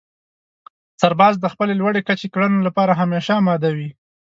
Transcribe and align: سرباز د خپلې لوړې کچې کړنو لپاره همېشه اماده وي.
سرباز 1.01 1.33
د 1.41 1.45
خپلې 1.53 1.73
لوړې 1.81 2.01
کچې 2.07 2.27
کړنو 2.33 2.59
لپاره 2.67 2.97
همېشه 3.01 3.31
اماده 3.41 3.69
وي. 3.77 3.89